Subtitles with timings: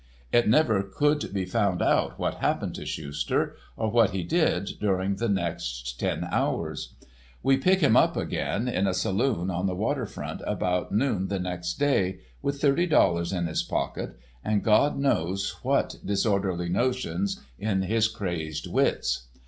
[0.31, 5.17] It never could be found out what happened to Schuster, or what he did, during
[5.17, 6.95] the next ten hours.
[7.43, 11.75] We pick him up again in a saloon on the waterfront about noon the next
[11.77, 18.07] day, with thirty dollars in his pocket and God knows what disorderly notions in his
[18.07, 19.27] crazed wits.